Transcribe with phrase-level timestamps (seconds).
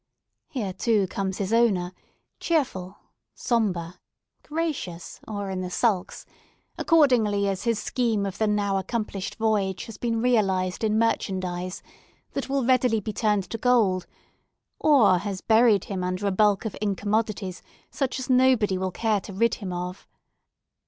[0.49, 1.91] Here, too, comes his owner,
[2.39, 2.97] cheerful,
[3.35, 3.99] sombre,
[4.41, 6.25] gracious or in the sulks,
[6.75, 11.83] accordingly as his scheme of the now accomplished voyage has been realized in merchandise
[12.33, 14.07] that will readily be turned to gold,
[14.79, 17.61] or has buried him under a bulk of incommodities
[17.91, 20.07] such as nobody will care to rid him of.